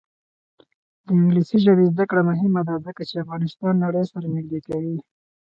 د 1.05 1.07
انګلیسي 1.17 1.57
ژبې 1.65 1.85
زده 1.93 2.05
کړه 2.09 2.21
مهمه 2.29 2.61
ده 2.67 2.75
ځکه 2.85 3.01
چې 3.09 3.21
افغانستان 3.23 3.73
نړۍ 3.83 4.03
سره 4.11 4.25
نږدې 4.35 4.59
کوي. 4.67 4.95